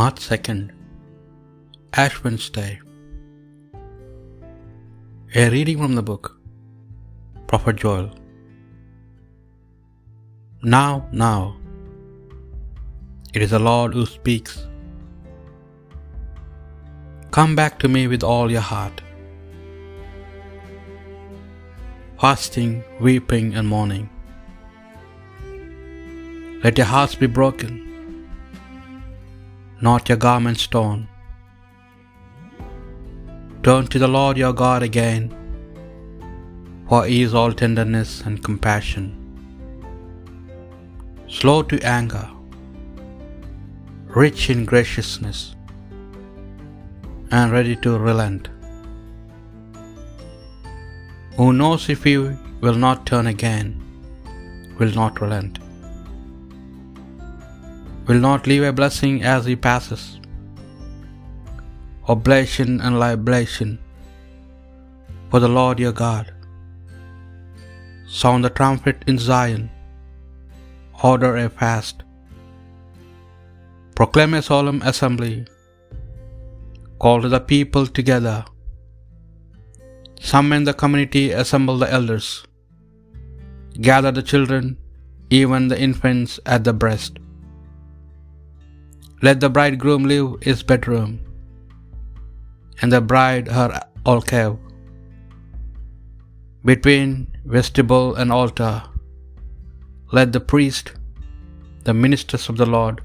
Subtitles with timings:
[0.00, 0.70] March 2nd,
[2.02, 2.80] Ash Wednesday.
[5.40, 6.40] A reading from the book
[7.48, 8.06] Prophet Joel.
[10.62, 11.56] Now, now,
[13.34, 14.54] it is the Lord who speaks.
[17.32, 19.02] Come back to me with all your heart.
[22.22, 24.08] Fasting, weeping, and mourning.
[26.64, 27.89] Let your hearts be broken,
[29.82, 31.08] not your garments torn.
[33.62, 35.22] Turn to the Lord your God again,
[36.88, 39.06] for he is all tenderness and compassion,
[41.28, 42.26] slow to anger,
[44.22, 45.40] rich in graciousness,
[47.30, 48.48] and ready to relent.
[51.36, 53.68] Who knows if he will not turn again,
[54.78, 55.59] will not relent,
[58.10, 60.02] will not leave a blessing as he passes,
[62.12, 63.70] oblation and libation
[65.30, 66.32] for the Lord your God.
[68.20, 69.70] Sound the trumpet in Zion,
[71.10, 72.02] order a fast,
[73.94, 75.36] proclaim a solemn assembly,
[76.98, 78.38] call the people together,
[80.32, 82.28] summon the community, assemble the elders,
[83.88, 84.76] gather the children,
[85.42, 87.14] even the infants at the breast.
[89.26, 91.10] Let the bridegroom leave his bedroom,
[92.80, 93.68] and the bride her
[94.12, 94.58] alcove.
[96.70, 97.10] Between
[97.56, 98.74] vestibule and altar,
[100.18, 100.92] let the priest,
[101.88, 102.96] the ministers of the Lord,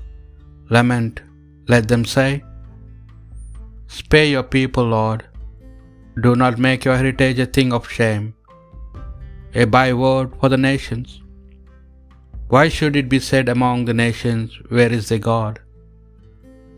[0.77, 1.21] lament.
[1.73, 2.29] Let them say,
[3.99, 5.21] Spare your people, Lord.
[6.25, 8.25] Do not make your heritage a thing of shame,
[9.63, 11.09] a byword for the nations.
[12.53, 15.55] Why should it be said among the nations, Where is their God?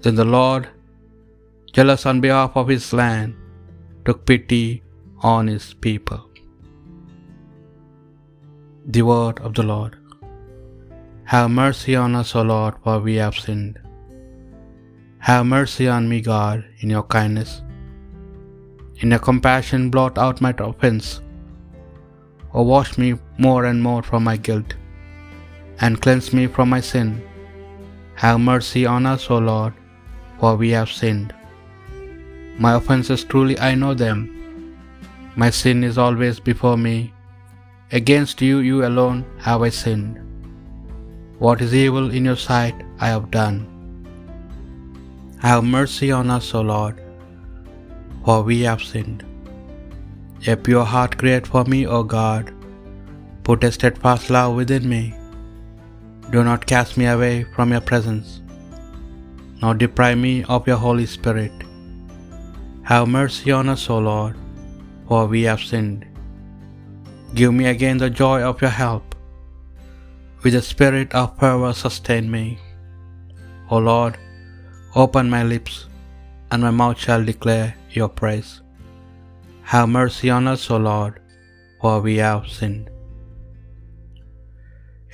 [0.02, 0.69] Then the Lord,
[1.75, 3.35] jealous on behalf of his land,
[4.06, 4.84] took pity
[5.34, 6.22] on his people.
[8.96, 9.94] The word of the Lord.
[11.34, 13.80] Have mercy on us, O Lord, for we have sinned.
[15.30, 17.52] Have mercy on me, God, in your kindness.
[19.02, 21.08] In your compassion, blot out my offense.
[22.53, 24.72] O wash me more and more from my guilt,
[25.81, 27.09] and cleanse me from my sin.
[28.24, 29.74] Have mercy on us, O Lord,
[30.40, 31.34] for we have sinned.
[32.58, 34.20] My offenses truly I know them.
[35.36, 37.14] My sin is always before me.
[37.92, 40.16] Against you, you alone, have I sinned.
[41.40, 43.58] What is evil in your sight, I have done.
[45.42, 47.00] Have mercy on us, O Lord,
[48.26, 49.24] for we have sinned.
[50.47, 52.52] A pure heart create for me, O God.
[53.44, 55.03] Put a steadfast love within me.
[56.31, 58.42] Do not cast me away from your presence,
[59.62, 61.51] nor deprive me of your Holy Spirit.
[62.84, 64.35] Have mercy on us, O Lord,
[65.07, 66.06] for we have sinned.
[67.34, 69.16] Give me again the joy of your help.
[70.44, 72.59] With the spirit of fervor sustain me.
[73.69, 74.17] O Lord,
[74.96, 75.88] open my lips,
[76.51, 78.62] and my mouth shall declare your praise.
[79.63, 81.19] Have mercy on us, O Lord,
[81.81, 82.90] for we have sinned.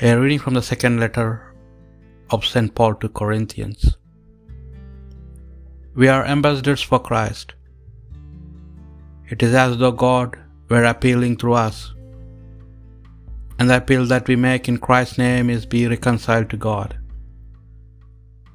[0.01, 1.55] A reading from the second letter
[2.29, 2.73] of St.
[2.75, 3.97] Paul to Corinthians.
[6.01, 7.53] We are ambassadors for Christ.
[9.33, 10.37] It is as though God
[10.69, 11.77] were appealing through us.
[13.57, 16.97] And the appeal that we make in Christ's name is be reconciled to God.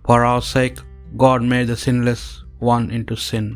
[0.07, 0.79] For our sake,
[1.25, 2.23] God made the sinless
[2.59, 3.47] one into sin,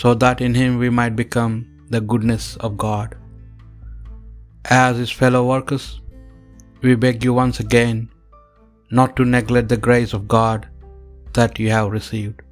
[0.00, 1.54] so that in him we might become
[1.94, 3.16] the goodness of God.
[4.86, 5.86] As his fellow workers,
[6.82, 7.98] we beg you once again
[8.98, 10.68] not to neglect the grace of God
[11.34, 12.42] that you have received.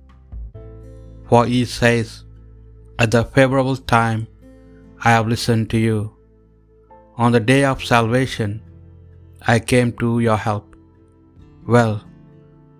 [1.28, 2.25] For he says,
[2.98, 4.27] At the favorable time
[5.04, 6.12] I have listened to you.
[7.16, 8.60] On the day of salvation
[9.47, 10.77] I came to your help.
[11.66, 12.04] Well,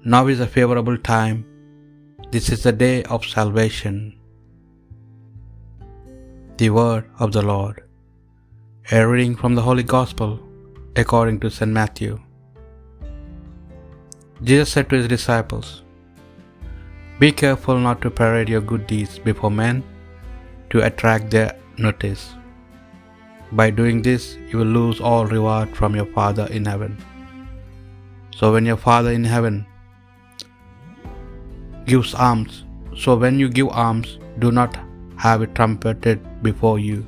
[0.05, 1.44] now is a favorable time.
[2.31, 4.19] This is the day of salvation.
[6.56, 7.82] The word of the Lord.
[8.91, 10.41] A reading from the Holy Gospel
[10.97, 11.71] according to St.
[11.71, 12.21] Matthew.
[14.43, 15.81] Jesus said to his disciples,
[17.23, 19.85] Be careful not to parade your good deeds before men
[20.71, 22.23] to attract their notice.
[23.53, 26.97] By doing this, you will lose all reward from your Father in heaven.
[28.35, 29.65] So when your Father in heaven
[31.87, 32.65] gives alms,
[32.97, 34.77] so when you give alms, do not
[35.17, 37.07] have it trumpeted before you.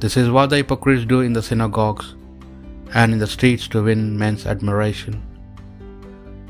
[0.00, 2.16] This is what the hypocrites do in the synagogues
[2.94, 5.22] and in the streets to win men's admiration.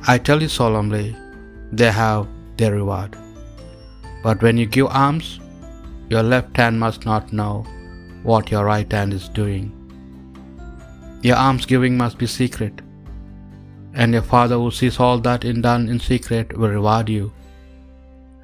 [0.09, 1.15] I tell you solemnly,
[1.73, 2.27] they have
[2.57, 3.17] their reward.
[4.23, 5.41] But when you give alms,
[6.09, 7.65] your left hand must not know
[8.23, 9.73] what your right hand is doing.
[11.23, 12.81] Your almsgiving must be secret,
[13.95, 17.33] and your Father who sees all that is done in secret will reward you.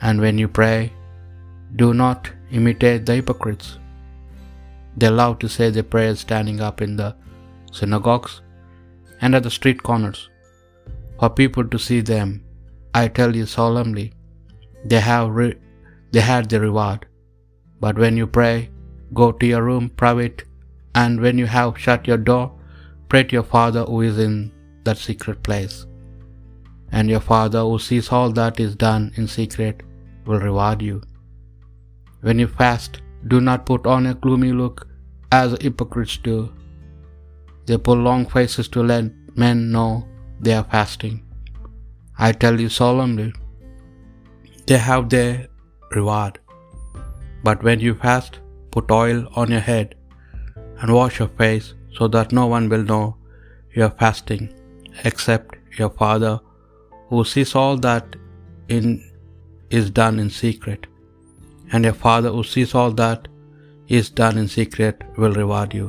[0.01, 0.93] And when you pray,
[1.77, 3.79] do not imitate the hypocrites.
[4.97, 7.15] They love to say their prayers standing up in the
[7.73, 8.43] synagogues
[9.21, 10.29] and at the street corners
[11.19, 12.45] for people to see them.
[12.95, 14.13] I tell you solemnly,
[14.85, 15.59] they have re-
[16.13, 17.07] they had their reward.
[17.81, 18.71] But when you pray,
[19.15, 20.45] go to your room private,
[20.95, 22.53] and when you have shut your door,
[23.09, 24.53] pray to your Father who is in
[24.85, 25.87] that secret place.
[26.91, 29.83] And your Father who sees all that is done in secret
[30.27, 31.03] will reward you.
[32.21, 34.87] When you fast, do not put on a gloomy look
[35.31, 36.53] as hypocrites do.
[37.67, 39.05] They pull long faces to let
[39.37, 40.07] men know
[40.41, 41.23] they are fasting.
[42.27, 43.33] I tell you solemnly,
[44.67, 45.49] they have their
[45.91, 46.39] reward.
[47.47, 48.39] But when you fast,
[48.71, 49.97] put oil on your head
[50.81, 53.17] and wash your face so that no one will know
[53.75, 54.45] you are fasting
[55.05, 56.35] except your Father
[57.09, 58.15] who sees all that
[58.69, 58.87] in
[59.71, 60.87] is done in secret.
[61.73, 63.27] And your Father who sees all that
[63.89, 65.89] is done in secret will reward you.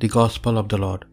[0.00, 1.06] The Gospel of the Lord.